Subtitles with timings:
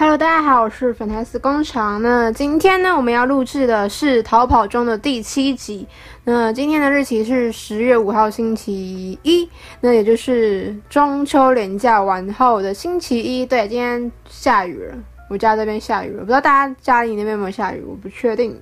[0.00, 2.00] Hello，大家好，我是粉台丝工厂。
[2.00, 5.86] 那今天呢，我们要录制的是《逃跑中》的第七集。
[6.24, 9.46] 那今天的日期是十月五号星期一，
[9.82, 13.44] 那也就是中秋连假完后的星期一。
[13.44, 14.96] 对，今天下雨了，
[15.28, 18.58] 我家这边下雨了，不知道大家家里那边有没有下雨，我不确定。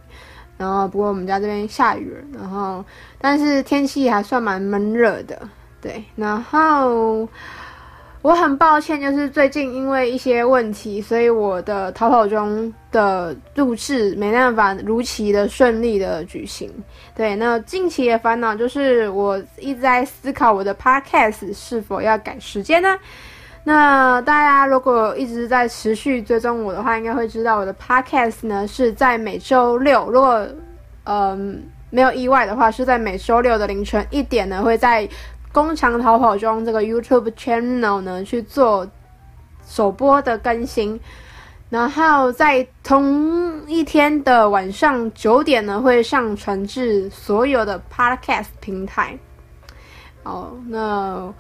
[0.57, 2.85] 然后，不过我们家这边下雨了，然后
[3.21, 5.41] 但是天气还算蛮闷热的。
[5.81, 7.29] 对，然后。
[8.21, 16.69] 我很抱歉，就是最近因为一些问题，所以我的逃跑中的录制没办法如期的顺利的举行。
[17.15, 22.99] 对，那近期的烦恼就是我一直在思考我的 podcast 是否要改时间呢？
[23.63, 30.45] 那大家如果一直在持续追踪我的话，应该会知道我的 podcast 呢是在每周六，如果
[31.05, 35.09] 嗯没有意外的话，是在每周六的凌晨一点呢会在。
[35.59, 38.89] 工厂逃跑中这个 YouTube channel 呢，去做
[39.67, 40.99] 首播的更新，
[41.69, 49.19] 然后在同一天的晚上九点呢，会上传至所有的 Podcast 平台。
[50.23, 51.35] 哦，那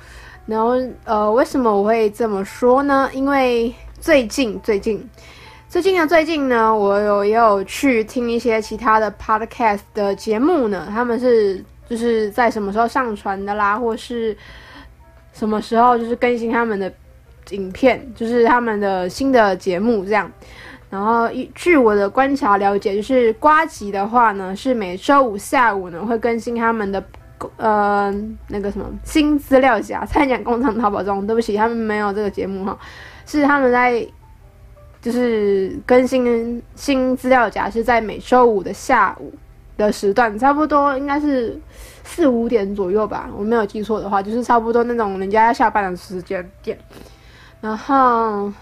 [0.47, 3.09] 然后呃，为什么我会这么说呢？
[3.14, 5.09] 因为最近最近
[5.69, 11.64] 最近呢，最近呢，我有也有去听一些其他的 Podcast 的节目呢，他们是。
[11.89, 14.36] 就是在什么时候上传的啦，或是
[15.33, 16.92] 什么时候就是更新他们的
[17.50, 20.30] 影片，就是他们的新的节目这样。
[20.91, 27.03] 然后据我的观察了解，就是瓜吉的话呢，是每周五下午呢会更新他们的
[27.56, 28.11] 呃
[28.48, 30.05] 那个什么新资料夹。
[30.06, 32.78] 差点讲工厂淘宝中，对不起，他们没有这个节目哈，
[33.27, 34.06] 是他们在
[35.00, 39.33] 就是更新新资料夹是在每周五的下午。
[39.79, 41.59] 的时段差不多应该是
[42.05, 46.79] 四五点左右吧，我没有记错的话，就是差不多那种人家要下班的时间点。
[47.61, 48.53] 然后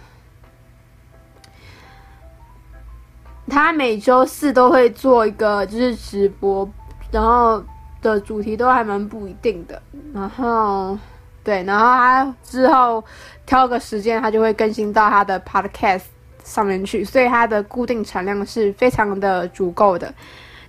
[3.48, 6.68] 他每周四都会做一个就是直播，
[7.10, 7.62] 然后
[8.02, 9.80] 的主题都还蛮不一定的。
[10.12, 10.98] 然后
[11.42, 13.02] 对，然后他之后
[13.44, 16.02] 挑个时间，他就会更新到他的 podcast
[16.42, 20.12] 上面去，所以他的固定产量是非常的足够的。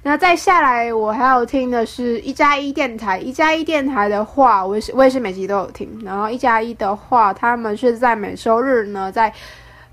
[0.04, 3.20] 那再下来，我还有听的是一加一电台。
[3.20, 5.90] 一加一电台的话，我也是我也是每集都有听。
[6.06, 9.34] 然后一加一的话，他们是在每周日呢，在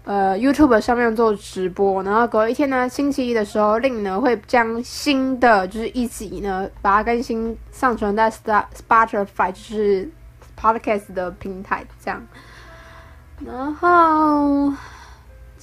[0.05, 2.01] 呃 YouTube 上面做直播。
[2.03, 10.09] 然后隔一天呢，星期一的时候，令呢会将新的就是一集呢，把它更新上传在 Spotify，就是
[10.61, 12.23] Podcast 的平台这样。
[13.45, 14.73] 然后。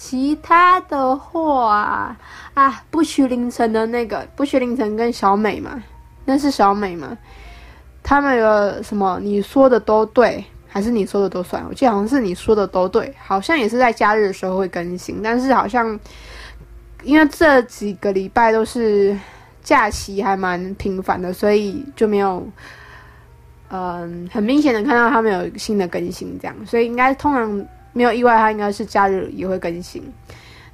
[0.03, 2.17] 其他的话
[2.55, 5.79] 啊，不许凌晨的那个，不许凌晨跟小美嘛，
[6.25, 7.15] 那是小美嘛？
[8.01, 9.19] 他们有什么？
[9.21, 11.63] 你说的都对，还是你说的都算？
[11.69, 15.97] 我记得好像是你说的都对，好像也是在假日的时候会更新，但是好像
[17.03, 19.15] 因为这几个礼拜都是
[19.61, 22.43] 假期，还蛮频繁的，所以就没有
[23.69, 27.65] 嗯很明显的看到他们有新的更新这样，所以应该通常。
[27.93, 30.03] 没有意外，它应该是假日也会更新。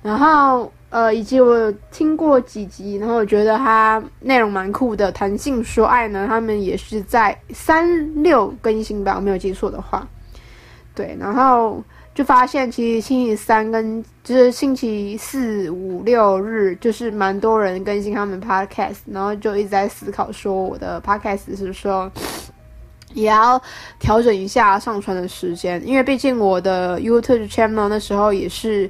[0.03, 5.11] 然后，呃，以及我听过几集，然后我觉得它内容蛮酷的。
[5.11, 10.07] 谈性说爱呢，他们也是在三六更新吧，我没有记错的话。
[10.94, 11.83] 对，然后
[12.13, 22.09] 就发现其实星期三跟就是星期四五六日，就是蛮多人更新他们 podcast，然后就一直在思考说我的 podcast 是说。
[23.13, 23.62] 也要
[24.00, 28.90] 调整一下上传的时间，因为毕竟我的 YouTube channel 那时候也是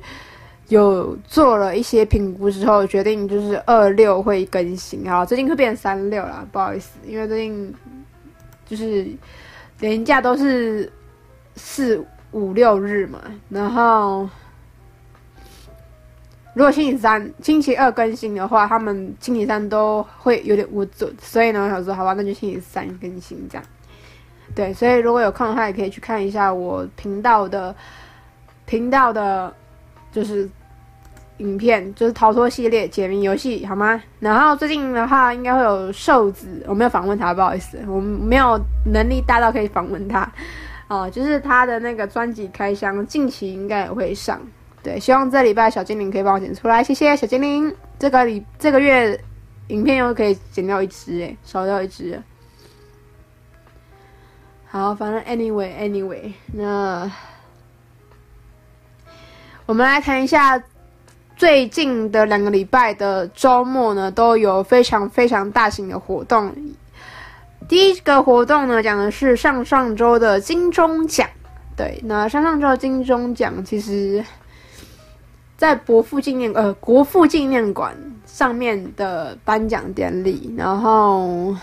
[0.69, 7.73] 有做了一些评估之后，决定就是二六会更新，好，最近会变三六了，不好意思，因为最近
[8.65, 9.07] 就是
[9.79, 10.91] 连假都是
[11.55, 14.27] 四五六日嘛，然后
[16.53, 23.63] 如果星期三、星期二更新的话，他们星期三都会有点无准，所以呢，我想说，好吧，那就星期三更新这样。
[24.57, 27.75] 对，所以如果有空的话，也可以去看一下我频道的
[28.65, 29.53] 频道的，
[30.11, 30.49] 就是
[31.37, 34.01] 影片，就是逃脱系列解谜游戏，好吗？
[34.19, 40.27] 然后最近的话，应该会有瘦子，我没有访问他，不好意思，我没有能力大到可以访问他。
[40.87, 44.41] 哦，就是他的那个专辑开箱，近期应该也会上。
[44.81, 47.71] 对，希望这礼拜小精灵可以帮我剪出来，谢谢小精灵。
[47.99, 49.19] 这个礼这个月
[49.67, 52.19] 影片又可以剪掉一支，诶，少掉一支。
[54.69, 57.09] 好，反正 anyway anyway，那
[59.65, 60.61] 我们来谈一下
[61.37, 66.53] 最近的两个礼拜的周末呢，都有非常非常大型的活动。
[67.69, 71.27] 第一个活动呢，讲的是上上周的金钟奖。
[71.75, 74.23] 对，那上上周的金钟奖其实
[75.55, 81.55] 在国父纪念呃国父纪念馆上面的颁奖典礼，然后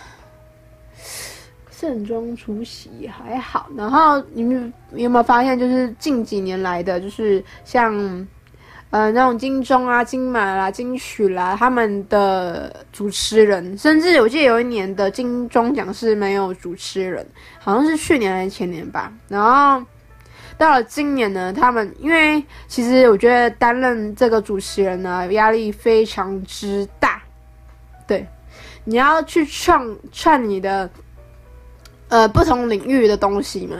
[1.84, 3.68] 盛装出席还好。
[3.76, 7.94] 然后你们有没有发现，就是近几年来的，就是像
[8.90, 17.26] 呃那种金钟啊、金马啦、金曲啦，他们的主持人，甚至我记得有一年的金钟奖是没有主持人，
[17.58, 19.12] 好像是去年还是前年吧。
[19.28, 19.84] 然后。
[20.56, 27.20] 到了今年呢，他们因为其实我觉得担任这个主持人呢，压力非常之大。
[28.06, 28.24] 对，
[28.84, 30.88] 你要去创创你的
[32.14, 33.76] 呃不同领域的东西嘛。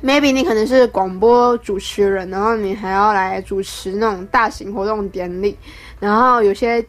[0.00, 5.56] Maybe 你可能是广播主持人，然后你还要来主持那种大型活动典礼，
[5.98, 6.84] 然后有些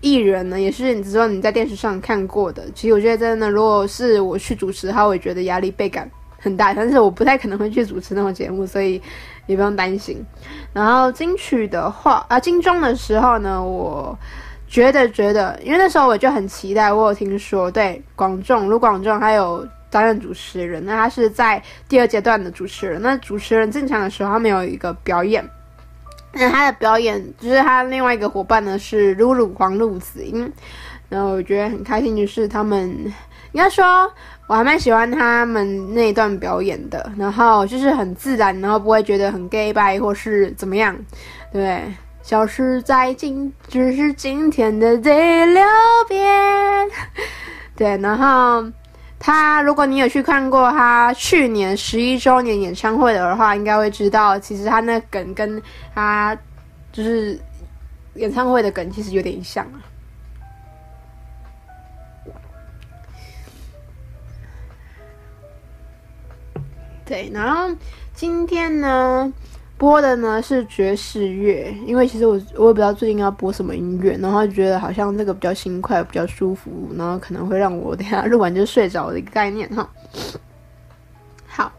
[0.00, 2.64] 艺人呢，也是你知道你在电视上看过的。
[2.76, 6.08] 其实我觉得真的，如果是我去主持的话，我也觉得压力倍感。
[6.38, 9.02] 很大，但是我不太可能会去主持那种节目，所以
[9.46, 10.24] 也不用担心。
[10.72, 14.16] 然后金曲的话，啊，金钟的时候呢，我
[14.66, 23.00] 觉得觉得，因为那时候我就很期待，我有听说，对，广仲卢广仲还有担任主持人，那他是在第二阶段的主持人。
[23.00, 25.48] 那主持人进场的时候，他没有一个表演，
[26.32, 30.52] 那他的表演就是他另外一个伙伴呢是露露黄路子英，
[31.08, 32.88] 然后我觉得很开心，就是他们
[33.52, 34.10] 应该说。
[34.48, 40.96] 我还蛮喜欢他们那一段表演的，然后就是很自然，然后不会觉得很 gay 拜或是怎么样，
[41.52, 41.82] 对，
[42.26, 45.62] 消失在今，只是今天的第六
[46.08, 46.90] 遍，
[47.76, 48.68] 对，然后
[49.16, 55.62] 他，如果你有去看过他去年十一周年演唱会的话，应该会知道，其实他那梗跟
[55.94, 56.36] 他
[56.90, 57.38] 就是
[58.14, 59.78] 演唱会的梗其实有点像啊。
[67.04, 67.72] 对，然后
[68.16, 69.32] 今天呢
[69.78, 79.86] 播的呢是爵士乐，因为其实我我也不知道最近要播什么音乐，然后就觉得好像这个比较轻快，比较舒服，然后可能会让我等下录完就睡着的一个概念哈。
[81.46, 81.70] 好，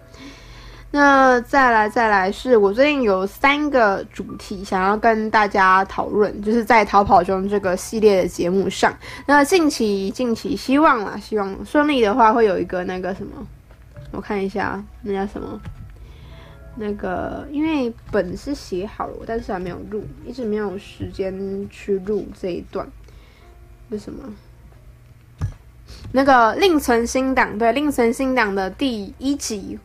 [0.92, 8.96] 那再来再来是我最近有三个主题想要跟大家讨论，就是在逃跑中这个系列的节目上，
[9.26, 13.32] 那近期近期希望啦，希望顺利的话会有一个那个什么。
[14.12, 15.60] 我看一下，那叫什么？
[16.78, 22.88] 那个，因为本是写好了，但是还没有录，一直没有时间去录这一段。
[23.90, 24.24] 为什么？
[26.12, 29.80] 那个另存新档，对，另存新档的第一集，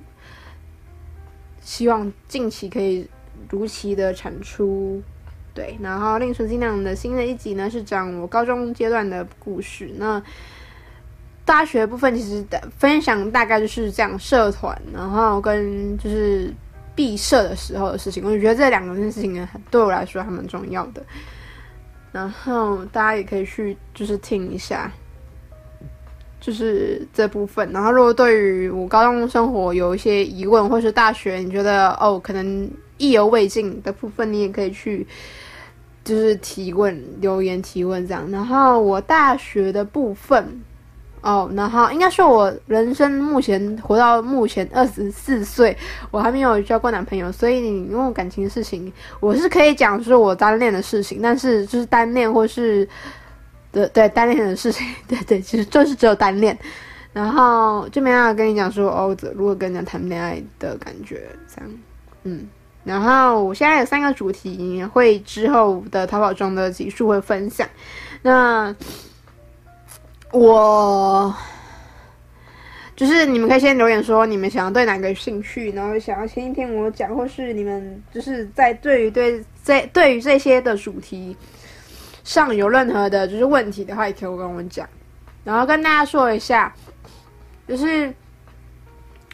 [1.60, 3.08] 希望近期可以
[3.48, 5.02] 如期的产出。
[5.54, 9.90] 对，然后另存新档的新的一集呢，是讲我高中阶段的故事。
[9.98, 10.22] 那
[11.44, 16.52] 大学部分其实的分享大概就是这样，社团，然后跟就是
[16.94, 18.24] 毕设的时候的事情。
[18.24, 21.02] 我就觉得这两个件事情呢，对我来说还蛮重要的。
[22.12, 24.92] 然后大家也可以去就是听一下，
[26.40, 27.70] 就是这部分。
[27.72, 35.06] 然后如果对于我高中生活有一些疑问，或是大学你觉得哦可能意犹未尽的部分，你也可以去
[36.04, 38.30] 就是提问留言提问这样。
[38.30, 40.62] 然后我大学的部分。
[41.22, 45.76] 哦，然后应该说，我人生目前活到目前二十四岁，
[46.10, 52.86] 我还没有交过男朋友，所以你问我感情的事情，我是可以讲说我单恋的事情，但是就是单恋或是
[53.70, 56.58] 对对单恋的事情， 对对，其实就是只有单恋，
[57.12, 61.70] 然后就没办法跟你讲说哦，如果跟人家谈恋爱的感觉这样，
[62.24, 62.48] 嗯，
[62.82, 67.64] 然后我现在有三个主题，会之后的逃跑中的集数会分享，
[68.22, 68.74] 那。
[70.32, 71.34] 我
[72.96, 81.36] 就是你们可以先留言说你们想要对哪个有兴趣，然后想要先听我讲，或是你们就是在对于对这对于这些的主题
[82.24, 84.88] 上有任何的就是问题的话，也可以跟我讲。
[85.44, 86.74] 然后跟大家说一下，
[87.68, 88.12] 就是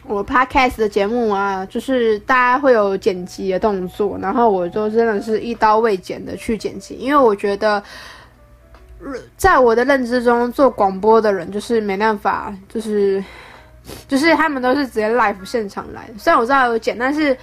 [0.05, 7.81] 我 podcast 的节目啊，就是大家会有剪辑的动作，然后我就真的是一刀未剪的去剪辑，因为我觉得。
[9.37, 13.23] 在我的认知中，做广播的人就是没办法，就是
[14.09, 16.09] 就是他们都是直接 live 现场来。
[16.17, 17.35] 虽然我知道有剪，但是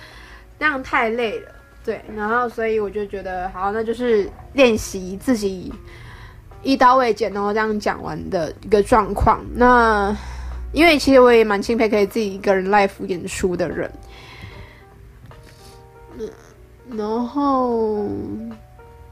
[0.59, 1.51] 那样太累了。
[1.83, 5.73] 对，然后所以我就觉得好，那就是练习自己
[6.63, 9.41] 一刀未剪，然后这样讲完的一个状况。
[9.55, 10.15] 那
[10.73, 13.91] 因为其实我也蛮钦佩可以自己一个人 live 演出的人。
[16.19, 16.29] 嗯，
[16.99, 18.07] 然后。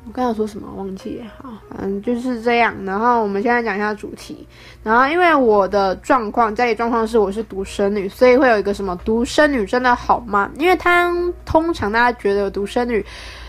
[0.07, 1.25] 我刚才说什么忘记了？
[1.43, 2.75] 好，嗯，就是这样。
[2.85, 4.47] 然后我们现在讲一下主题。
[4.83, 10.51] 然后因为我的状况，家里状况是我是独生女，所以会有一个什么独生女真的好吗？
[10.59, 11.11] 因为他
[11.47, 13.05] 通常大家觉得独生女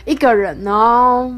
[0.06, 1.30] 一个人，然后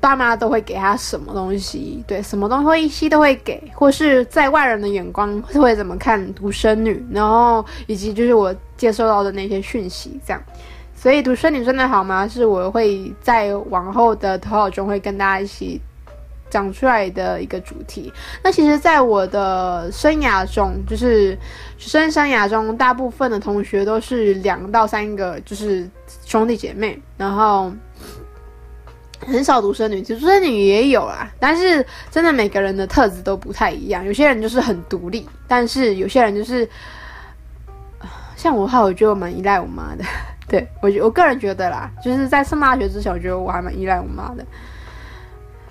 [0.00, 10.42] 爸妈都会给她什么东西，对，什么东西都会给，或是在外人的眼光会怎么看独生女，然后以及就是我接收到的那些讯息，这样。
[11.02, 12.28] 所以独生女真的好吗？
[12.28, 15.80] 是我会在往后的投稿中会跟大家一起
[16.48, 18.12] 讲出来的一个主题。
[18.40, 21.36] 那其实，在我的生涯中，就是
[21.76, 25.90] 学生生涯中，大部分的同学都是两到三个，就是
[26.24, 27.72] 兄弟姐妹，然后
[29.26, 30.00] 很少独生女。
[30.00, 34.04] 其实独生女也有啦，但是真的每个人的特质都不太一样。
[34.04, 36.68] 有些人就是很独立，但是有些人就是
[38.36, 40.04] 像我的话，我觉得我蛮依赖我妈的。
[40.48, 44.44] 对，我我个人觉得啦，就是在上大学之前，我觉得我还蛮依赖我妈的。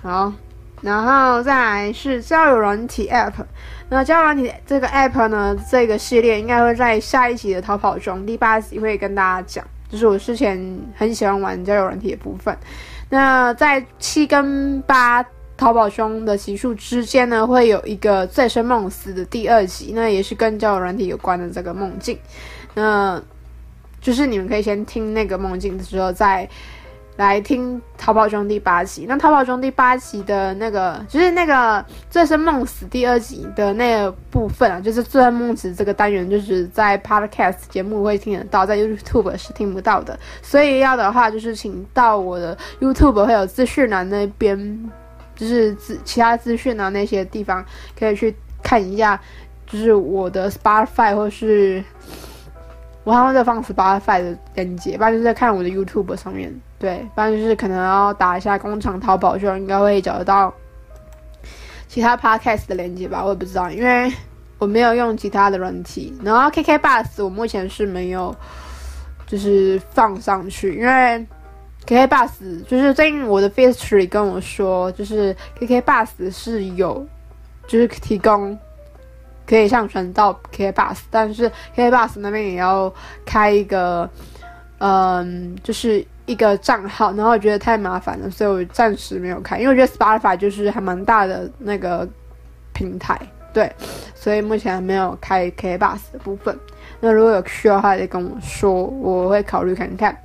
[0.02, 0.32] 好，
[0.80, 3.32] 然后再来是交友软体 App。
[3.88, 10.58] 那交友软体这个 App 呢，这个系列应该会在下一集的逃跑中第八集会跟大家讲，就是我之前
[10.96, 12.56] 很喜欢玩交友软体的部分。
[13.10, 15.22] 那在七跟八
[15.56, 22.18] 逃跑中的集数之间呢，会有一个醉生梦死的第二集，那也是跟交友软体有关的这个梦境。
[22.74, 23.22] 那
[24.02, 26.46] 就是你们可以先听那个梦境的时候，再
[27.16, 29.04] 来听《逃跑中》第八集。
[29.06, 40.18] 那《逃跑中》第八集的那个，就是那个醉生梦死第二集的那个部分啊，就是醉生梦死这个单元，就是在 Podcast 节目会听得到，在 YouTube 是听不到的。
[40.40, 44.90] 所以要的话，就是请到我的 YouTube 会有资讯栏那边，
[45.36, 47.64] 就是资其他资讯啊那些地方
[47.96, 49.20] 可以去看一下，
[49.66, 51.84] 就是我的 Spotify 或是。
[53.04, 60.52] 我还会再放 Spotify 的链接，不然就是在看我的 YouTube 上面，对，不然就是可能要打一下工厂淘宝，就应该会找得到
[61.88, 64.12] 其他 Podcast 的链接吧，我也不知道，因为
[64.58, 66.16] 我没有用其他的软体。
[66.22, 68.34] 然后 KK Bus 我目前是没有，
[69.26, 71.26] 就是放上去，因为
[71.84, 77.04] KK Bus 就是最近我的 Firstory 跟我说，就是 KK Bus 是有，
[77.66, 78.56] 就是提供。
[79.46, 82.92] 可以上传到 KKBOX，但是 KKBOX 那边也要
[83.24, 84.08] 开一个，
[84.78, 89.58] 嗯，就是一个账号，然后我觉得太麻烦了，所以我暂时没有开。
[89.58, 92.08] 因为我觉得 Spotify 就是还蛮大的那个
[92.72, 93.18] 平台，
[93.52, 93.70] 对，
[94.14, 96.58] 所以目前还没有开 KKBOX 的部分。
[97.00, 100.16] 那如果有需要的话，再跟我说，我会考虑看看。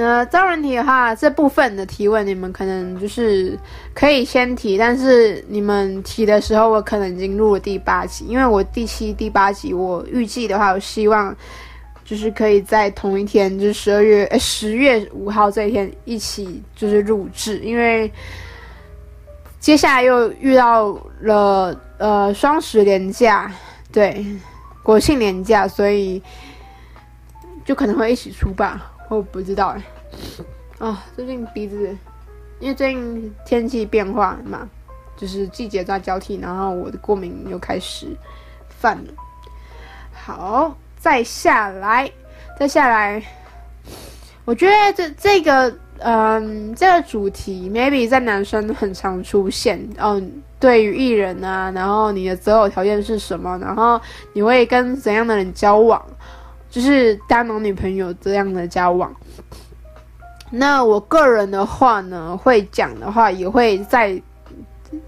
[0.00, 3.58] 那招人题的话，这部分的提问你们可能就是
[3.92, 11.36] 可以先提，但是你们提的时候，我可能已经录了第八集，因为我第七、第八集我预计的话，我希望
[12.04, 18.08] 就是可以在同一天，就是十二月呃十月五号这一天一起就是录制，因为
[19.58, 23.50] 接下来又遇到了呃双十连假，
[23.90, 24.24] 对，
[24.84, 26.22] 国庆连假，所以
[27.64, 28.92] 就可能会一起出吧。
[29.08, 29.82] 我不知道哎，
[30.78, 31.96] 啊，最近鼻子，
[32.60, 34.68] 因为最近天气变化嘛，
[35.16, 38.06] 就是季节在交替，然后我的过敏又开始
[38.68, 39.12] 犯了。
[40.12, 42.10] 好，再下来，
[42.58, 43.22] 再下来，
[44.44, 49.80] 我觉得这这个，嗯，这个主题 maybe 在男生很常出现。
[49.96, 53.56] 嗯，对于艺人啊，然后你的择偶条件是什么？
[53.58, 53.98] 然后
[54.34, 56.04] 你会跟怎样的人交往？
[56.78, 59.12] 就是当男女朋友这样的交往，
[60.52, 64.22] 那我个人的话呢，会讲的话也会在。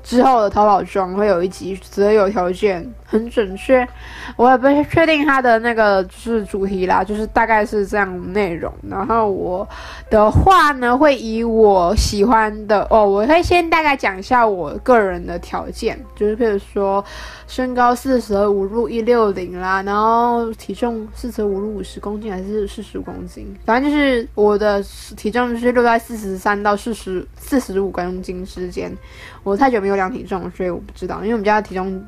[0.03, 3.89] 之后的逃跑中会有一集择偶条件很准确，
[4.37, 8.71] 我也不确定它的那个就是主题啦，就是大概是这样内容。
[8.87, 9.67] 然后我
[10.11, 17.03] 的话呢，会以我喜欢的哦，我会先大概讲一下我个人的条件，就是譬如说
[17.51, 24.81] 身高四舍五入一六零啦，然后体重四舍五入五十公斤还是四十公斤，反正就是我的
[25.17, 28.97] 体重是落在四十三到四十四十五公斤之间。
[29.43, 31.17] 我太久没有量体重，所以我不知道。
[31.23, 32.01] 因为我们家的体重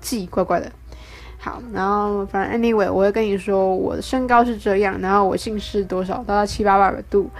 [0.00, 0.68] 计怪怪的。
[1.38, 7.30] 好，然后反正 anyway，我会跟你说我的身高是这样，然后我姓氏多少，大概七八百度。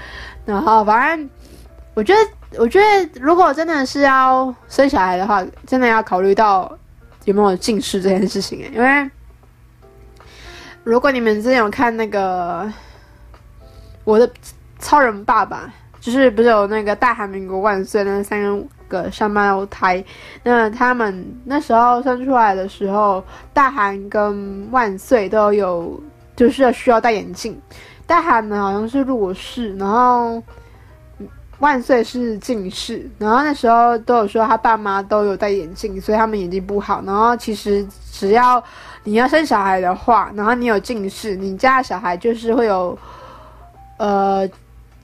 [0.47, 1.29] 然后反正
[1.95, 6.71] 我觉得，我觉得如果真的是要生小孩的话，真的要考虑到
[7.25, 8.61] 有没有近视这件事情。
[8.73, 9.11] 因为
[10.83, 12.71] 如果你们之前有看那个
[14.04, 14.31] 我的
[14.78, 18.66] 超人爸爸，就是不是有那个大韩民国万岁那三个。
[18.87, 20.04] 个双胞胎，
[20.43, 25.99] 那他们那时候生出来的时候，大韩跟万岁都有，
[26.37, 27.59] 就是需要戴眼镜。
[28.07, 30.40] 大韩呢好像是弱视，然后
[31.64, 37.02] 万岁是近视，然后那时候都有说他爸妈都有戴眼镜，所以他们眼睛不好。
[37.06, 38.62] 然后其实只要
[39.04, 42.97] 你要生小孩的话，然后你有近视，你家的小孩就是会有
[43.97, 44.47] 呃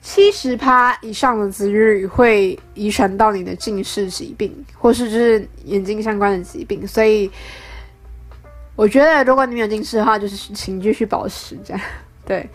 [0.03, 6.87] 七十趴以上的几率会遗传到你的近视疾病，或是就是眼睛相关的疾病。
[6.87, 7.29] 所以
[8.75, 11.81] 我觉得如果你没有近视的话，就是请继续保持这样，
[12.23, 12.47] 对。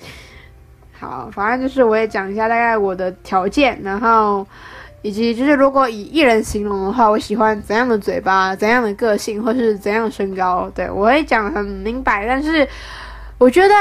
[0.98, 4.46] 好，反正就是我也讲一下大概我的条件，然后
[5.02, 12.26] 以及就是如果以一人形容的话，我喜欢怎样的嘴巴、怎样的个性，或是怎样的身高，对，我会讲很明白。
[12.26, 12.66] 但是
[13.36, 13.74] 我觉得，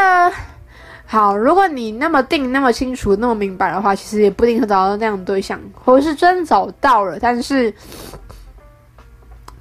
[1.05, 7.73] 好，如果你那么定、那么清楚、那么明白的话，其实也不一定会找到那样的对象，或是真找到了，但是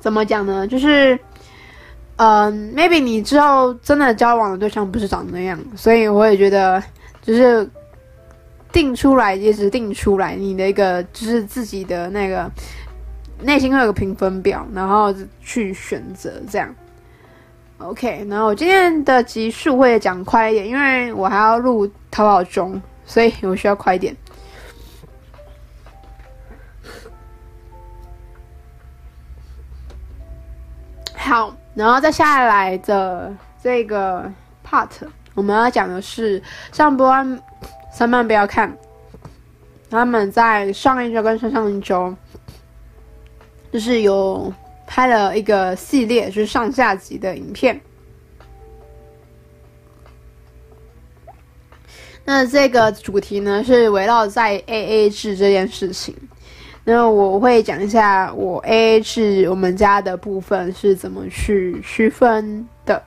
[0.00, 0.66] 怎么讲呢？
[0.66, 1.16] 就是，
[2.16, 6.82] 嗯，maybe 你之后真的交往的对象不是长那样，所以我也觉得。
[7.24, 7.66] 就是
[8.70, 12.50] 定出来，也只定出来你的一个，就是自己的那个
[13.40, 16.72] 内心会有个评分表，然后去选择这样。
[17.78, 24.14] OK，然后我今天的集数会讲快一点，因为我还要录淘宝中，所以我需要快一点。
[31.16, 34.30] 好，然后再下来的这个
[34.62, 34.90] part。
[35.34, 36.40] 我们要讲的是
[36.72, 37.40] 上波安
[37.92, 38.76] 三班不要看，
[39.90, 42.14] 他们在上一周跟上上一周，
[43.72, 44.52] 就是有
[44.86, 47.80] 拍了一个系列，就是上下集的影片。
[52.24, 56.14] 那这个主题呢，是围绕在 AA 制这件事情。
[56.84, 63.02] 那我会讲一下我 AA 制我们家的部分是怎么去区分的。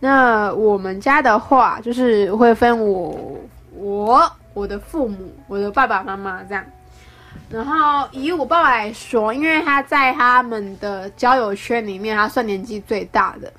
[0.00, 3.36] 那我们家的话，就是会分我、
[3.74, 6.64] 我、我的父母、我的爸爸妈妈这样。
[7.50, 13.52] 然后以我爸爸来说，因为他在他们的交友圈里面，他算年纪最大的，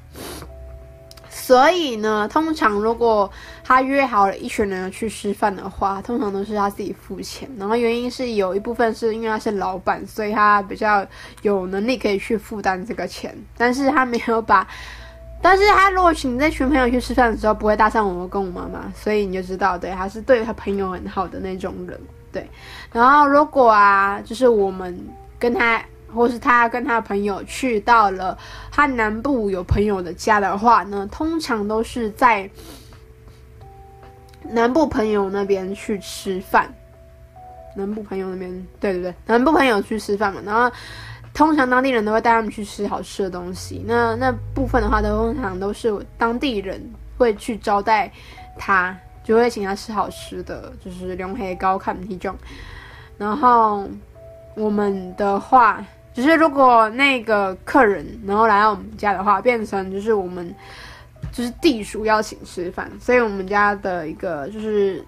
[1.29, 3.29] 所以呢，通常如果
[3.63, 7.49] 他约好了一群人去吃饭的话，通常都是他自己付钱。
[7.57, 11.05] 然后原因是有一部分是因为他是老板，所以他比较
[11.41, 14.65] 有能力可以去负担这个钱，但是他没有把。
[15.41, 21.97] 但是他如果请这群朋友去吃饭的时候，不会搭上我跟我妈妈，所以你就知道，对，他是对他朋友很好的那种人，
[22.31, 22.45] 对。
[22.91, 24.99] 然后如果啊，就是我们
[25.39, 25.81] 跟他，
[26.13, 28.37] 或是他跟他朋友去到了
[28.69, 32.49] 他南部有朋友的家的话呢，通常都是在
[34.43, 36.69] 南部朋友那边去吃饭。
[37.75, 40.69] 南部朋友那边，对对对，南部朋友去吃饭嘛，然后。
[41.39, 46.83] 通常当地人都会带他们去吃好吃的东西，那那部分的话，都通常都是当地人
[47.17, 48.11] 会去招待
[48.57, 52.35] 他，就会请他吃好吃的，就是龙黑高看体重。
[53.17, 53.87] 然后
[54.53, 55.81] 我们的话，
[56.13, 60.53] 就是如果那个客人然后来到我们家的话，变成就是我们
[61.31, 65.01] 就是地属邀请吃饭，所以我们家的一个就是。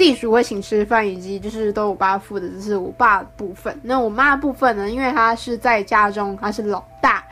[0.00, 3.78] 地主会请吃饭，以及就是都我爸付的，就是我爸的部分。
[3.82, 4.88] 那我妈的部分呢？
[4.88, 7.22] 因为她是在家中，她是老大，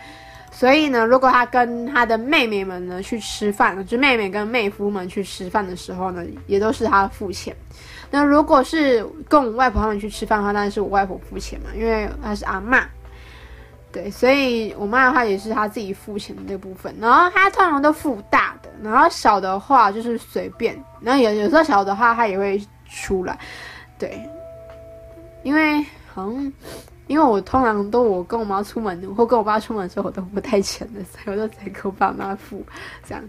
[0.51, 7.57] 所以呢，如果她跟她的妹妹们呢去吃饭，就妹妹跟妹夫们去吃饭的时候呢，也都是她付钱。
[8.11, 12.85] 那如果是跟我外婆他们去吃饭的话，当然是我外婆付钱嘛，因为她是阿嬷。
[13.99, 23.37] 对，所以我妈的话也是她自己付钱的这部分，然后她通常都付大的，然后小的话就是随便，然后有有时候小的话她也会出来，
[23.99, 24.23] 对，
[25.43, 25.85] 因为
[26.15, 26.53] 好像
[27.09, 32.65] 因为我通常都我跟我妈出门或跟我爸出门的时候我都不带钱的，所以我都得给我爸妈付，
[33.05, 33.25] 这样。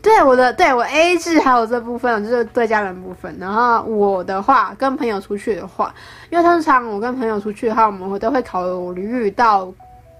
[0.00, 5.94] 对我的对我 AA 制还有这部分就是对家人部分，然后我的话跟朋友出去的话，
[6.30, 9.70] 因为通常我跟朋友出去的话，我们都会考虑到。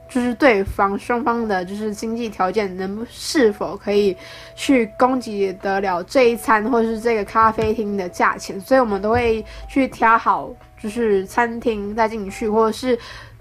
[0.09, 4.17] 就是对方双方的，就是经济条件能是否可以
[4.55, 10.51] 去供给得了这一餐，或是这个咖啡厅的价钱，所以我们都会去挑好，
[10.83, 12.99] 就是餐厅再进去，或者是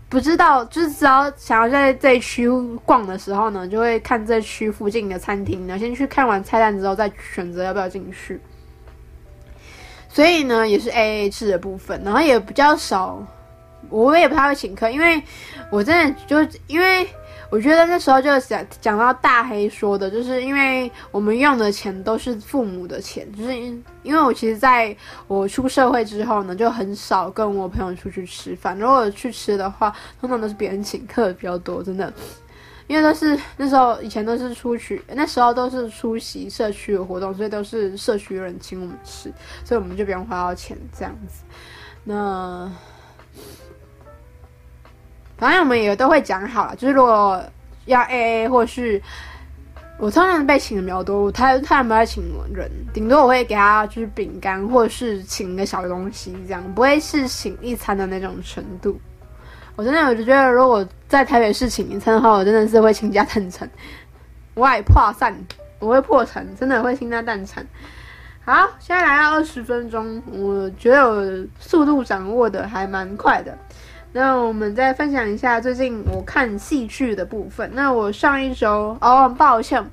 [0.10, 2.50] 不知道，就是只要想要在这一区
[2.84, 8.40] 逛的时候呢，就会看这区附近的餐厅呢，先去看完菜单之后再选择要不要进去。
[10.10, 13.26] 所以呢，也是 AA 制的部分，然后也比较少。
[13.90, 15.22] 我也不太会请客，因为
[15.70, 17.08] 我真的就是因为
[17.50, 24.96] 我觉得那时候就讲讲到大黑说的，就是因为我们用的钱都是父母的钱，就是因因为我其实在
[25.28, 28.78] 我出社会之后呢，就很少跟我朋友出去吃饭。
[28.78, 32.12] 如果去吃的话，通常都是别人请客比较多，真的，
[32.88, 39.32] 因为都是那时候以前都是出去，那时候都是出席社区的活动，所以都是社区的人请我们吃，
[39.64, 41.44] 所以我们就不用花到钱这样子。
[42.04, 42.70] 那
[45.38, 47.44] 反正我们也都会讲好了，就是如果
[47.86, 49.02] 要 AA 或是
[50.00, 52.24] 我通常被请的比较多，我他他没有请
[52.54, 59.00] 人，顶多我会给他就是饼干或者是请个小东西这样，不会是请一餐的那种程度。
[59.76, 63.70] 我真的我就觉得，如果在台北市请一餐的话，我真的是会倾家荡产，
[64.56, 65.36] 我会破产，
[65.78, 67.64] 我会破产，真的会倾家荡产。
[68.44, 73.56] 好，现在来到二十分钟，我觉得我速度掌握的还蛮快的。
[74.14, 77.70] 那我们再分享一下最近我看戏剧的部分。
[77.74, 79.84] 那我上一周哦，抱歉，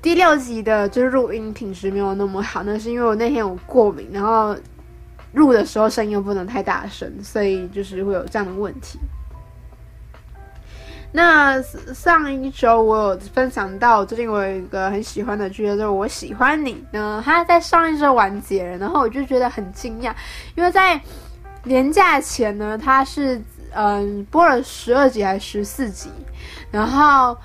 [0.00, 4.56] 第六集的就是录音品质没有那么好，那是因为我那天有过敏，然后
[5.32, 8.98] 录的时候声音又不能太大声，所以就是会有这样的问题。
[11.16, 16.84] 那上一周我有分享到，最近我有一个很喜欢的剧，就是我喜欢你。
[16.90, 20.12] 呢，他在上一周完结了，然后我就觉得很惊讶，
[20.56, 21.00] 因为在
[21.64, 23.42] 连假前呢，它是
[23.74, 26.08] 嗯播了十二集还是十四集，
[26.70, 27.36] 然后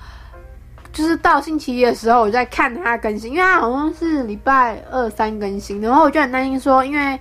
[0.92, 7.18] 就是到星期一的时候，我在看它更新，因为它好像是礼拜二三更新，然后我就很担心说，因为。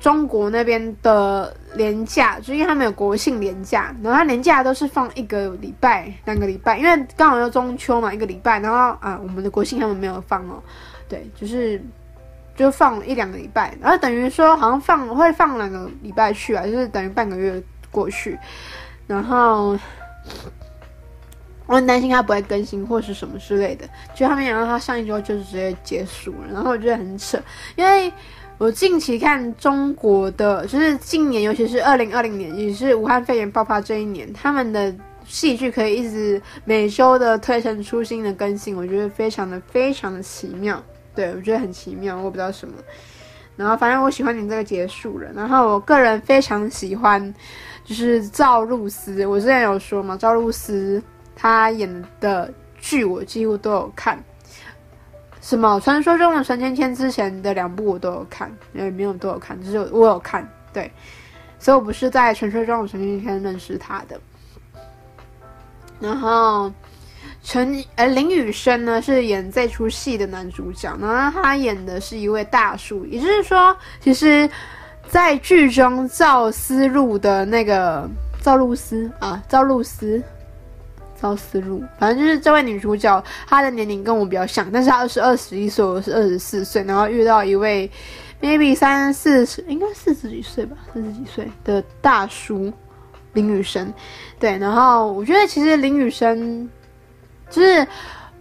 [0.00, 10.62] 中国那边的连假，就因为他们有国庆连假，然后他连假都是放一个礼拜、两个礼拜，因为刚好要中秋嘛，一个礼拜，然后啊，我们的国庆他们没有放哦，
[11.08, 11.82] 对，就是
[12.58, 18.36] 就放一两个礼拜，然后等于说好像放会放两个礼拜去啊，就是等于半个月过去，
[19.06, 19.78] 然后
[21.66, 27.40] 我很担心他不会更新或是什么之类的，就他们想到他上一周就直接结束了，然后我觉得很扯，
[27.76, 28.12] 因为。
[28.60, 34.92] 我近期看中国的，就是今年，尤其是二零二零年，也是武汉肺炎爆发这一年，他们的
[35.24, 40.82] 戏剧可以一直每周的推陈出新的更新，我觉得非常的非常的奇妙。
[41.18, 42.74] 对，我觉得很奇妙，我不知道什么。
[43.56, 45.28] 然后反正我喜欢你这个结束了。
[45.34, 47.34] 然后我个人非常喜欢，
[47.84, 49.26] 就是赵露思。
[49.26, 51.02] 我之前有说嘛，赵露思
[51.34, 54.16] 她演的剧我几乎都有看。
[55.40, 55.80] 什么？
[55.80, 60.48] 传说中的陈芊芊之前的两部我都有看，也没有都有看，只是我有看。
[60.72, 60.88] 对，
[61.58, 64.20] 所以我不是在传说中的陈芊芊认识她的。
[65.98, 66.72] 然后
[67.48, 74.46] 陈呃林雨生呢是演这出戏的男主角，然后他演的是一位大叔，也就是说，其实，
[75.08, 78.06] 在剧中赵思路的那个
[78.42, 80.22] 赵露思啊，赵露思。
[81.18, 87.90] 赵思路，反正就是这位女主角，她的年龄跟我比较像，但是她是二十一岁，我是二十四岁，然后遇到一位
[88.42, 92.70] maybe 三四十，应该四十几岁吧，四十几岁的大叔
[93.32, 93.90] 林雨生，
[94.38, 96.68] 对，然后我觉得其实林雨生
[97.50, 97.86] 就是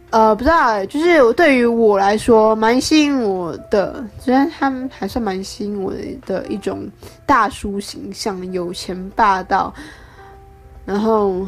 [0.09, 5.93] 呃不知道，就是对于我来说蛮吸引我的，虽然他们还算蛮吸引我
[6.25, 6.87] 的一种
[7.25, 9.73] 大叔形象，有钱霸道，
[10.85, 11.45] 然后。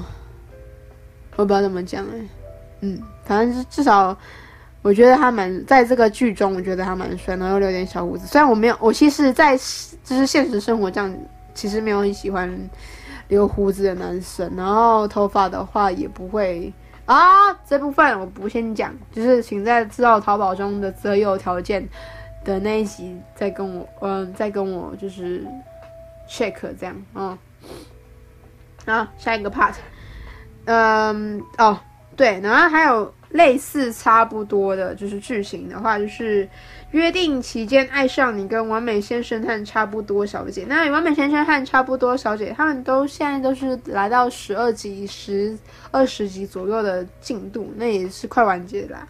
[1.35, 2.19] 我不知道怎么讲哎，
[2.81, 4.17] 嗯，反正至少
[4.81, 8.27] 我觉得他蛮在这个剧中，我觉得他蛮帅，然后又留点小胡子。
[8.27, 9.55] 虽然我没有，我其实在
[10.03, 11.15] 就是现实生活这样，
[11.53, 12.53] 其实没有很喜欢
[13.29, 14.51] 留胡子的男生。
[14.53, 16.73] 然后头发的话也不会
[17.09, 21.83] 啊，这部分我不先讲，就是请在知道淘宝中的择友条件
[22.45, 25.43] 的那一集再跟我，嗯，再跟我就是
[26.29, 27.35] check 这样，嗯，
[28.85, 29.73] 好，下一个 part。
[30.65, 31.79] 嗯哦，
[32.15, 36.47] 对，然后还有类似差不多的，就是剧情的话，就是
[36.91, 40.65] 约定期间爱上你跟完美先生和差不多小姐。
[40.67, 45.57] 那完美先生和差不多小姐，他们都现在都是来到十二集、十
[45.91, 49.07] 二十集左右的进度，那也是快完结啦。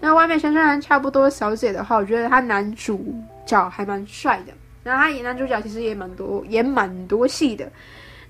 [0.00, 3.14] 那完美先生和差不多小姐的话，我觉得他男主
[3.46, 7.70] 角还蛮帅的，然后他演男主角其实也蛮多，演蛮多戏的。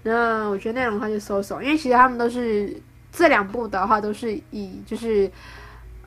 [0.03, 2.75] 那我觉得内容的话就搜搜，因为其实他们都是
[3.13, 5.31] 这两部的话都是以就是，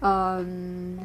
[0.02, 1.00] 嗯，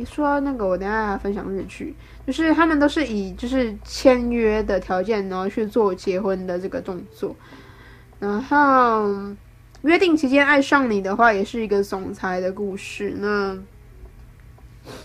[0.00, 1.94] 你说那个我等下分享日剧，
[2.26, 7.36] 就是他们都是以就是签约的条件，然后去做结婚的这个动作，
[8.18, 9.14] 然后
[9.82, 13.14] 约定期间爱上你的话，也是一个总裁的故事。
[13.18, 13.54] 那，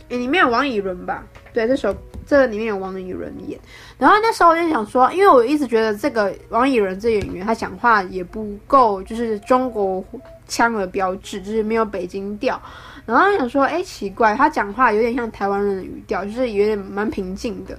[0.07, 1.25] 诶，里面有王以伦吧？
[1.51, 1.93] 对，这首。
[2.27, 3.59] 这个里面有王以伦演，
[3.99, 10.03] 然后那时候我就想说，因为我一直觉得这个王以伦这演员他讲话也不够，就是中国
[10.47, 12.59] 腔的标志，就是没有北京调。
[13.05, 17.77] 然后想说，哎，奇怪，他讲话有点像台湾人的语调，就是有点蛮平静的。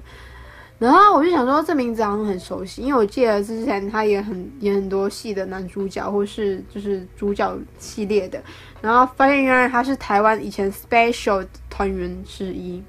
[0.78, 8.42] 然后我就想说，这名字好像很熟悉，因为我记得之前他也很演很多戏的男主角，或是就是主角系列的。
[8.80, 12.82] 然后发现原来他是台湾以前 Special 团员之一。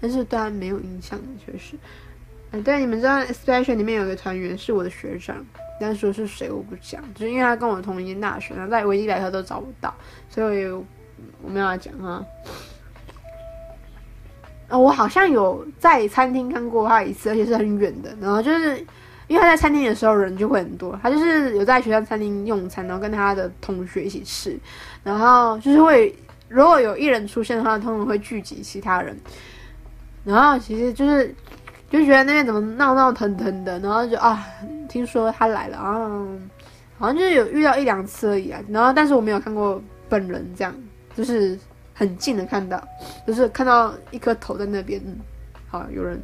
[0.00, 1.74] 但是对他没有印象的确实，
[2.52, 5.44] 嗯，对，你们知道 Special 里面有个团员是我的学长，
[5.80, 9.92] 但是说是谁我不讲，就是因为他跟我同一年大学，然后在维基百科都找不到，
[10.30, 10.84] 所以我，
[11.42, 12.24] 我没有要讲啊。
[14.68, 18.14] 呃，我好像有在餐厅看过他一次，而且是很远的。
[18.20, 18.76] 然后就是
[19.26, 24.58] 因为他在餐厅的时候人就会很多，他就是有在学校餐厅用餐，然后跟他的同学一起吃，
[25.02, 26.14] 然后就是会
[26.48, 29.18] 如果有一人出现的话，通常会聚集其他人。
[30.24, 31.34] 然后其实就是
[31.88, 34.46] 就觉得那边怎么闹闹腾腾的，然后就啊，
[34.86, 36.26] 听说他来了啊，
[36.98, 38.60] 好像就是有遇到一两次而已啊。
[38.68, 40.74] 然后但是我没有看过本人这样，
[41.18, 41.58] 就是。
[41.98, 42.80] 很近的看到，
[43.26, 45.02] 就是看到一颗头在那边。
[45.04, 45.18] 嗯，
[45.66, 46.16] 好，有人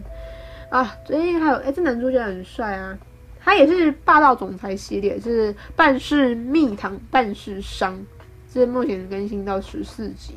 [0.70, 0.94] 啊。
[1.04, 2.96] 最近还有，哎，这男主角很帅啊。
[3.42, 8.00] 他也是霸道总裁系列，是办事蜜糖办事商，
[8.52, 10.36] 是目前更新到十四集。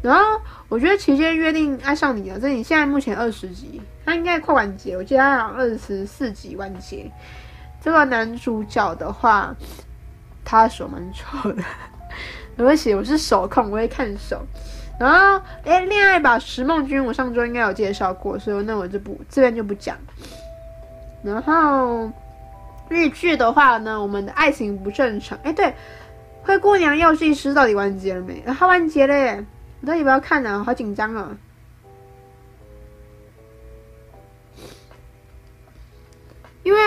[0.00, 4.96] 然后我觉得期间约定爱上你了，这里现在目前二十集，他应该快完结。
[4.96, 7.12] 我记得他好像二十四集完结。
[7.82, 9.54] 这个男主角的话，
[10.42, 11.62] 他手蛮丑的。
[12.54, 14.40] 没关系，我是手控，我会看手。
[15.00, 19.96] 然后，哎，恋爱吧，石梦君，我上周应该有介绍过，所以那我就不这边就不讲。
[21.24, 22.10] 然后
[22.88, 25.36] 日剧的话呢，我们的爱情不正常。
[25.42, 25.74] 哎，对，
[26.42, 28.42] 灰姑娘药剂师到底完结了没？
[28.46, 29.44] 它完结了耶！
[29.80, 30.62] 我到底要不要看呢？
[30.62, 31.36] 好紧张啊！
[36.62, 36.78] 因为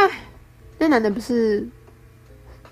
[0.78, 1.68] 那男的不是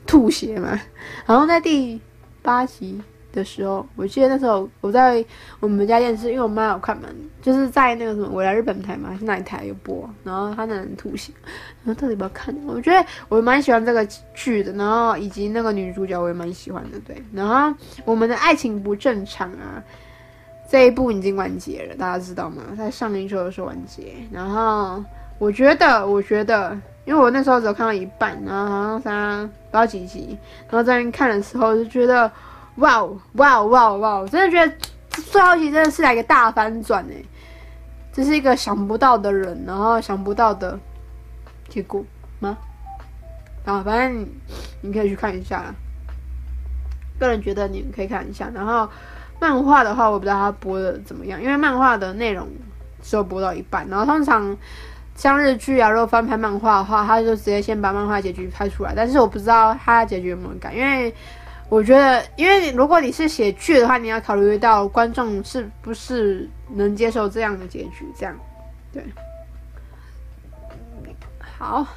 [0.05, 0.79] 吐血吗？
[1.25, 1.99] 然后在第。
[2.43, 3.01] 八集
[3.31, 5.25] 的时候，我记得那时候我在
[5.59, 7.09] 我们家电视，因为我妈有看嘛，
[7.41, 11.33] 就是在那个什么未来日本台嘛，是哪一台有播，然后他那人吐血，
[11.83, 12.55] 然后到底要不要看？
[12.67, 17.23] 我觉得我蛮喜欢这个剧的，然后以及那个女主角我也蛮喜欢的，对。
[17.33, 17.75] 然后
[18.05, 19.81] 我们的爱情不正常啊，
[20.69, 22.61] 这一部已经完结了，大家知道吗？
[22.77, 24.13] 在上一周的时候完结。
[24.31, 25.03] 然后
[25.39, 26.77] 我觉得，我觉得。
[27.05, 30.37] 因为我那时候只有看到一半，然后好像三不知道几集，
[30.69, 32.31] 然后在看的时候就觉得，
[32.77, 34.73] 哇哦哇哦哇哦哇哦，真的觉得
[35.29, 37.21] 最后一集真的是来个大反转哎，
[38.13, 40.79] 这是一个想不到的人，然后想不到的
[41.67, 42.01] 结果
[42.39, 42.57] 吗？
[43.65, 44.25] 啊，反正
[44.81, 45.75] 你，可以去看一下，
[47.19, 48.49] 个人觉得你可以看一下。
[48.53, 48.87] 然后
[49.41, 52.47] 漫画的话，我不知道他播的怎么样，因为漫画的内容
[53.01, 54.55] 只有播到一半，然后通常。
[55.23, 58.93] 像日剧啊，如果翻拍漫画的话，他就直接先把漫画结局拍出来。
[58.93, 61.13] 但是我不知道他结局有没有改，因为
[61.69, 68.05] 我觉得，因为如果你是写剧的话，你要考虑到观众是不是能接受这样的结局。
[68.13, 68.37] 这样，
[68.91, 69.01] 对，
[71.39, 71.87] 好。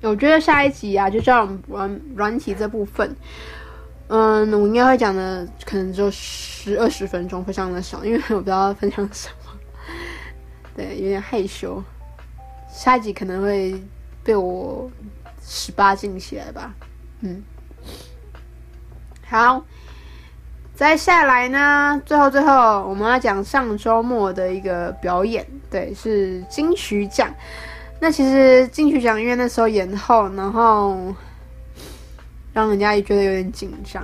[0.00, 3.14] 我觉得下一集啊，就叫软软体这部分。
[4.08, 9.52] 嗯，我应该会讲的可能只有十二十分钟，非常的少，因为我不知道分享什么，
[10.76, 11.82] 对，有点害羞。
[12.70, 13.82] 下一集可能会
[14.22, 14.88] 被我
[15.42, 16.72] 十八禁起来吧，
[17.22, 17.42] 嗯。
[19.28, 19.64] 好，
[20.72, 27.34] 再下来呢，最后最后我们要讲上周末的一个表演，对，是金曲奖。
[27.98, 31.12] 那其实金曲奖因为那时候延后，然后。
[32.56, 34.02] 让人家也觉得有点紧张，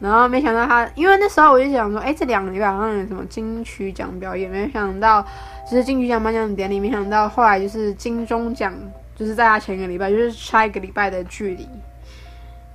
[0.00, 5.24] 然后没想到他，因为那时候我就想说，哎，这两个礼拜好像有什么金曲奖表演，没有想到
[5.70, 8.74] 就是金曲奖颁奖典礼，没想到后来就是金钟奖，
[9.14, 11.68] 就是在他前一个礼拜，就是差一个礼拜的距离，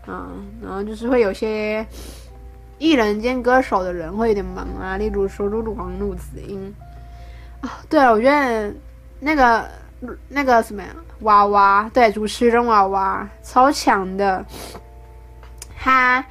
[0.07, 0.25] 嗯，
[0.61, 1.85] 然后就是会有些
[2.77, 6.73] 艺人兼歌手的人会有点忙啊，例如说露露黄、陆子英，
[7.59, 8.73] 啊、对了，我觉得
[9.19, 9.65] 那个
[10.29, 10.87] 那个什么呀，
[11.23, 14.45] 娃娃，对，主持人娃娃超强的。
[15.83, 16.23] 他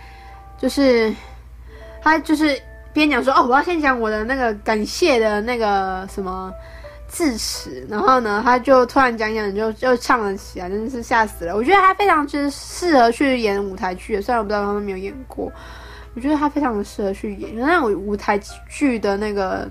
[0.59, 1.15] 就是
[2.01, 2.59] 他就是
[2.95, 6.51] 边讲说哦，我要先讲我的那个感谢的那个什么
[7.07, 11.55] 致辞，然后呢，他就突然讲讲就就唱了起来，真的是吓死了。
[11.55, 15.53] 我觉得他非常之适合去演舞台剧，虽然我不知道他们没有演过，
[16.15, 19.71] 我觉得他非常的适合去演，因为我舞台剧的那个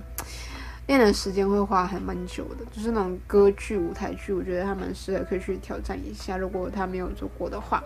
[0.91, 7.82] 练的时间会花还蛮久的，就是那种歌剧、舞台剧，我觉得他蛮适合可以去挑战一下，如果他没有做过的话。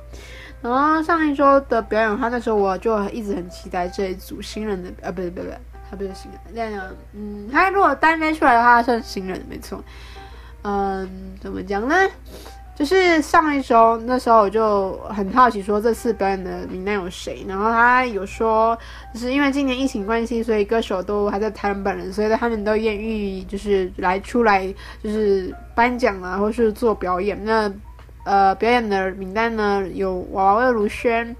[0.61, 5.55] 然后上一周的表演，他那时候我就一直很期待这一组新人的，啊，不对不对，
[5.87, 9.83] 他不是新人，那样，嗯，他如果单飞出来的话，他算新人没错。
[10.63, 11.07] 嗯，
[11.39, 11.95] 怎么讲呢？
[12.75, 17.45] 就是上一周那时候我就很好奇，说这次表演的名单有谁？
[17.47, 18.77] 然后他有说，
[19.13, 24.67] 就是因为今年疫情关系，所以歌手都还在台湾本人，所以他们都愿意就是来出来，
[25.01, 27.39] 就是颁奖啊，或是做表演。
[27.45, 27.71] 那
[28.25, 31.33] 呃，表演的名单呢，有娃娃魏如萱，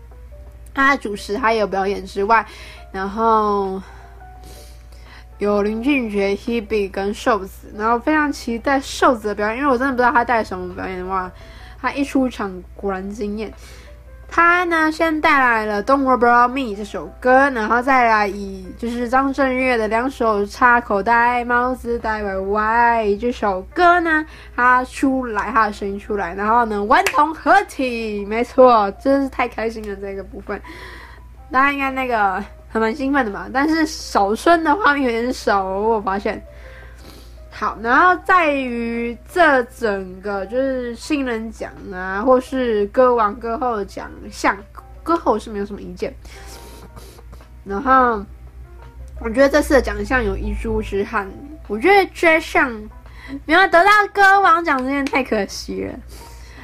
[0.73, 2.45] 他主持，他也有表演之外，
[2.91, 3.81] 然后
[5.37, 11.31] 有林俊杰、Hebe 跟瘦子，然后非常期待瘦子的表演，因为我真的不知道他带什么表演的话，
[11.81, 13.51] 他一出场果然惊艳。
[14.27, 30.59] 他呢，先带来了《Don't Worry About Me》这首歌，然后再来以就是张震岳的两首插口袋、帽子戴歪歪这首歌呢，他出来，他的声音出来，然后呢，顽童合体，没错，真是太开心了这个部分。
[31.51, 32.43] 大家应该那个
[32.75, 36.43] 还蛮兴奋的嘛，但是小春的画面有点少，我发现。
[37.49, 44.57] 好，然后在于这整个就是新人奖啊，或是歌王歌后的奖项，
[45.03, 46.13] 歌后是没有什么意见。
[47.63, 48.21] 然后
[49.21, 51.31] 我觉得这次的奖项有一珠之憾，
[51.69, 52.69] 我觉得缺项
[53.45, 55.93] 没有得到歌王奖这件太可惜了。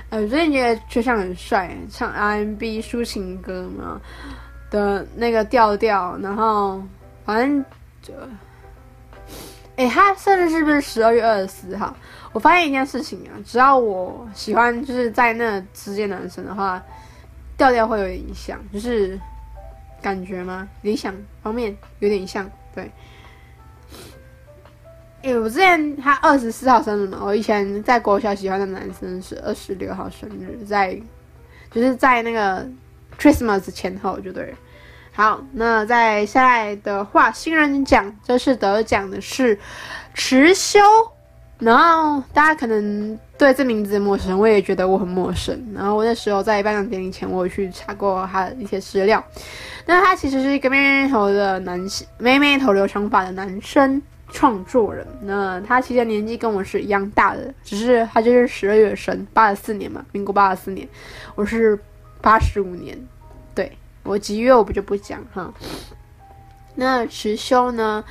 [0.10, 4.02] 呃，我最近觉得缺项很帅，唱 R&B 抒情歌嘛
[4.72, 6.82] 的那个调调，然后
[7.24, 7.64] 反正
[8.02, 8.12] 就。
[9.78, 11.96] 哎，他生日是不是十二月二十四号？
[12.34, 16.84] 我发现一件事情啊，只要我喜欢就是在那之间男生的话，
[17.58, 19.20] 调调会有影响，就是
[20.02, 20.68] 感觉吗？
[20.82, 22.92] 理想方面有点像，对。
[25.24, 31.02] 哎，我之前他二十四号生日嘛，我以前在国小喜欢的男生是二十六号生日，在
[31.72, 32.68] 就是在那个
[33.22, 34.56] Christmas 前后就对。
[35.14, 39.60] 好，那在下来的话，新人奖这次得奖的是
[40.16, 40.80] 池修，
[41.60, 45.62] 然后大家可能对这名字陌生，我也觉得我很陌生。
[45.76, 49.24] 然后我那时候在颁奖典礼前，我有去查过他的一些资料。
[49.86, 55.06] 那他其实是一个妹妹头的男性，妹妹头留长发的男生创作人。
[55.22, 60.88] 那他其实年纪跟我是一样大的，只是他就是十二月生，八十四年嘛，民国八十四年，
[61.36, 61.78] 我是
[62.22, 62.98] 八十五年，
[63.56, 63.78] 对。
[64.04, 65.54] 我几月我不就不讲哈。
[66.74, 68.04] 那持修呢，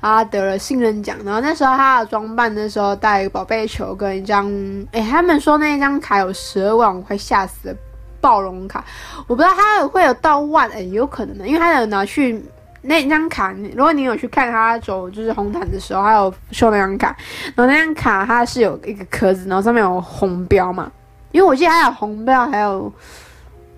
[0.00, 4.50] 他得了新人奖，然后那时候他的装扮的时候带一个宝贝球跟一张，
[4.90, 7.76] 哎，他们说那一张卡有十二万，我快吓死了，
[8.22, 8.82] 暴龙卡，
[9.26, 12.42] 我不知道他会有到万，哎，有可能的，因为他有拿去
[12.80, 17.14] 那张卡，如果你有去看他走就是红毯的时候，他有秀那张卡，
[17.54, 20.90] 然后那张卡它是有一个壳子，然后上面有红标嘛，
[21.32, 22.90] 因为我记得还有红标，还有。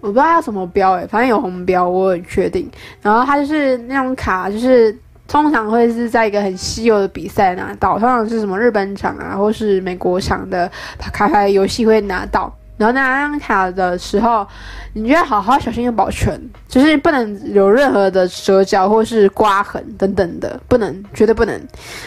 [0.00, 2.70] 我不知道要什么标诶，反正有红标，我很确定。
[3.02, 4.96] 然后它就是那种卡，就是
[5.28, 10.70] 通常会是在一个很稀有的比赛拿到，通常是什么日本场啊，或是美国场的
[11.12, 12.52] 卡牌游戏会拿到。
[12.80, 14.46] 然后拿那张卡的时候，
[14.94, 21.60] 你就要好好小心的保存，就是不能有任何的折角或是刮痕等等的，不能，绝对不能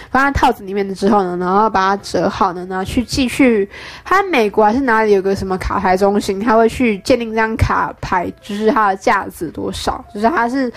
[0.09, 3.69] 放在套子里面之后呢，然后把它折好呢，然后去寄去，
[4.03, 10.73] 他美国还是哪里有个什么卡牌中心，他会去鉴定这张卡牌，就是它的价值多少，就是它是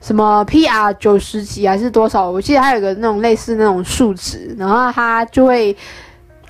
[0.00, 5.76] 什么 PR 九十几还是多少，我记得它有个那种类似那种数值，然后它就会。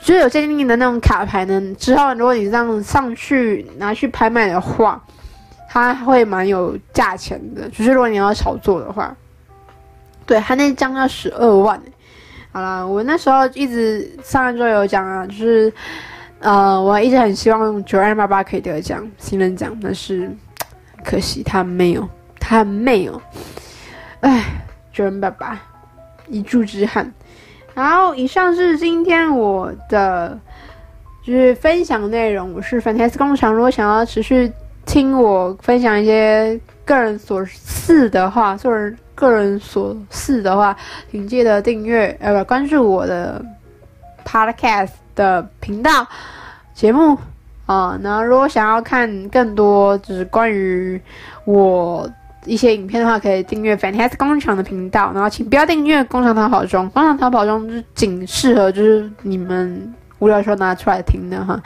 [0.04, 5.02] 就是有鉴定的那种卡牌呢，之后如果你这样上去拿去拍卖的话，
[5.66, 7.66] 它会蛮有价钱的。
[7.70, 9.16] 就是如果你要炒作的话，
[10.26, 11.80] 对，它那张要十二万。
[12.52, 15.72] 好了，我那时候一直上一周有讲啊，就是
[16.40, 20.30] 呃，我一直很希望九二八八可以得奖新人奖，但是
[21.02, 22.06] 可惜他没有，
[22.38, 23.22] 他没有。
[24.20, 24.44] 哎
[24.92, 25.58] 九人爸爸
[26.28, 27.10] 一柱之憾。
[27.74, 30.38] 然后以上是今天我的
[31.24, 32.54] 就是分享内容。
[32.54, 34.52] 我是 Fantastic 工厂，如果想要持续
[34.86, 40.76] 听我分享一些个人琐事的话，或者个人琐事的话，
[41.10, 43.44] 请记得订阅呃不关注我的
[44.24, 46.06] Podcast 的频道
[46.74, 47.18] 节目
[47.66, 47.98] 啊。
[48.02, 51.00] 然后如果想要看更多就是关于
[51.44, 52.08] 我。
[52.44, 61.60] 一些影片的话，可以订阅 Fantastic 工厂的频道，然后请不要订阅工厂逃跑中，工厂逃跑中就仅适合就是你们无聊时候拿出来听的哈。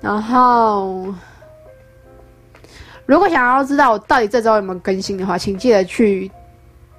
[0.00, 1.06] 然后，
[3.06, 6.30] 如果想要知道我到底这周有没有更新的话，请记得去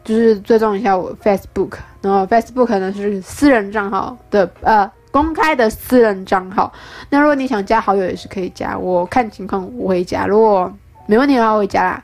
[0.04, 6.71] 就是追踪一下我 Facebook，然后 Facebook 呢是私人账号的呃公开的私人账号。
[7.10, 10.71] 那如果你想加好友也是可以加，我看情况我会加，如果
[11.08, 12.04] 没问题的话我会加啦。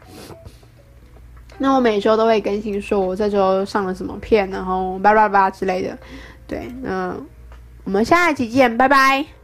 [1.59, 5.97] 那我每周都会更新，说我这周上了什么片，然后叭叭叭之类的。
[6.47, 7.15] 对，那
[7.83, 9.36] 我们下一期见，拜拜。